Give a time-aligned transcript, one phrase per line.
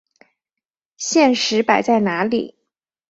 [0.97, 2.57] 现实摆在哪里！